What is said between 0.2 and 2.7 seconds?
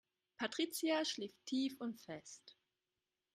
Patricia schläft tief und fest.